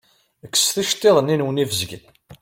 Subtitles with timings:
[0.53, 2.03] Kkset iceṭṭiḍen-nni-nwen ibezgen.